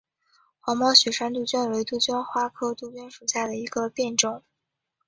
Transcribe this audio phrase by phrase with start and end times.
[0.61, 4.41] 黄毛雪山杜鹃为杜鹃花科杜鹃属下的一个变种。